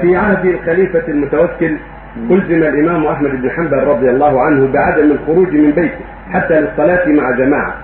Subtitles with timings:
[0.00, 1.76] في عهد الخليفة المتوكل
[2.30, 7.30] ألزم الإمام أحمد بن حنبل رضي الله عنه بعدم الخروج من بيته حتى للصلاة مع
[7.30, 7.74] جماعة.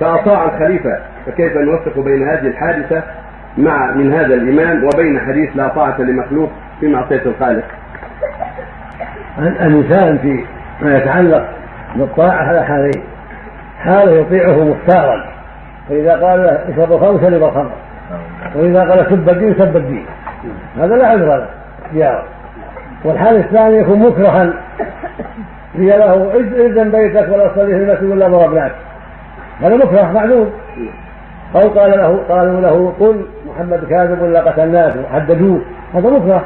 [0.00, 3.02] فأطاع الخليفة فكيف نوفق بين هذه الحادثة
[3.58, 6.50] مع من هذا الإمام وبين حديث لا طاعة لمخلوق
[6.80, 7.64] في معصية الخالق؟
[9.38, 10.44] الإنسان في
[10.82, 11.48] ما يتعلق
[11.96, 13.02] بالطاعة على حالين.
[13.78, 15.24] حال يطيعه مختارا.
[15.88, 17.72] فإذا قال اشرب الخمر شرب الخمر.
[18.54, 20.06] وإذا قال سب الدين سب الدين.
[20.78, 21.46] هذا لا عذر له.
[21.86, 22.22] اختيارا
[23.04, 24.52] والحال الثاني يكون مكرها.
[25.74, 28.72] هي له الزم بيتك ولا تصلي في المسجد ولا ضربناك
[29.60, 30.50] هذا مكره معلوم
[31.54, 35.60] أو قال له قالوا له قل محمد كاذب ولا قتلناك وحددوه.
[35.94, 36.44] هذا مكره.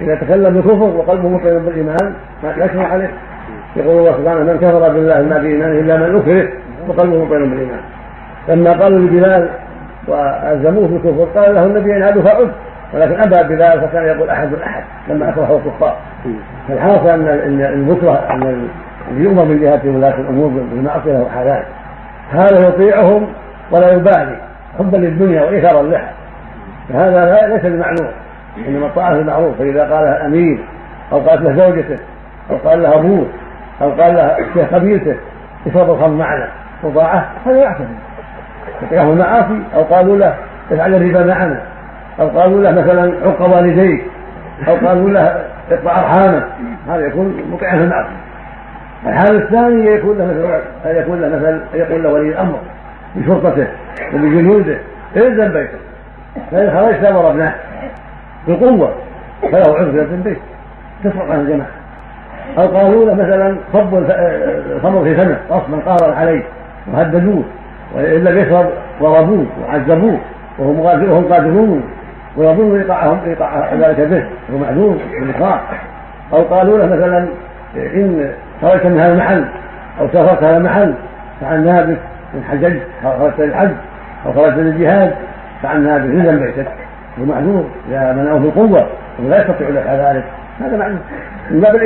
[0.00, 3.10] إذا تكلم بكفر وقلبه مطمئن بالإيمان يشرع عليه.
[3.76, 6.48] يقول الله سبحانه من كفر بالله ما في إيمانه إلا من أكره.
[6.88, 7.80] وقلبه مطمئن بالإيمان.
[8.48, 9.48] لما قالوا لبلال
[10.08, 12.50] وألزموه بالكفر قال له النبي ان هذا فعد
[12.94, 15.96] ولكن أبى بلال فكان يقول أحد أحد لما اكرهه الكفار.
[16.68, 18.68] فالحاصل أن إن المكره أن
[19.08, 21.62] اللي يؤمر من جهه ولاة الأمور بالمعصية له حالان
[22.32, 23.26] هذا يطيعهم
[23.70, 24.36] ولا يبالي.
[24.78, 26.12] حبا للدنيا وإيثارا لها.
[26.88, 28.08] فهذا ليس بمعلوم.
[28.68, 29.58] إنما الطاعة المعروف.
[29.58, 30.58] فإذا قالها امير
[31.12, 31.98] أو قالت له زوجته
[32.50, 33.26] أو قال له ابوه
[33.82, 35.16] أو قال له شيخ قبيلته
[35.66, 36.48] اشرب الخمر معنا.
[36.82, 37.88] وطاعة هذا يعتمد
[38.82, 40.34] يطيعه المعاصي أو قالوا له
[40.72, 41.60] افعل الربا معنا.
[42.20, 44.04] أو قالوا له مثلا عق والديك
[44.68, 46.46] أو قالوا له اقطع أرحامك.
[46.88, 48.16] هذا يكون مطيعا في المعصية.
[49.06, 52.58] الحال الثاني يكون له مثلا يكون له مثلا يقول له ولي الأمر
[53.16, 53.66] بشرطته
[54.14, 54.78] وبجنوده
[55.16, 55.78] الزم بيته.
[56.50, 57.54] فإن خرجت ضربناه
[58.48, 58.92] بقوة
[59.42, 60.38] فله عذر في البيت
[61.04, 61.70] تفرق عن الجماعة.
[62.58, 64.00] أو قالوا له مثلا صبوا
[64.76, 66.42] الخمر في فمه غصبا قارا عليه
[66.92, 67.44] وهددوه
[67.96, 68.66] وإن لم يشرب
[69.02, 70.18] ضربوه وعذبوه
[70.58, 71.82] وهم قادرون.
[72.36, 75.60] ويظن ايقاعهم إيقاع ذلك به وهو معذور بالإقرار
[76.32, 77.28] أو قالوا له مثلا
[77.76, 78.30] إن
[78.62, 79.44] خرجت من هذا المحل
[80.00, 80.94] أو سافرت هذا المحل
[81.40, 81.98] فعلناها بك
[82.34, 83.70] إن حججت خرجت للحج
[84.26, 85.14] أو خرجت للجهاد
[85.62, 86.68] فعلناها بك الزم بيتك
[87.20, 88.86] ومعذور إذا منعوه بالقوه
[89.24, 90.24] ولا يستطيع لك ذلك.
[90.60, 90.98] هذا معلوم
[91.50, 91.76] من باب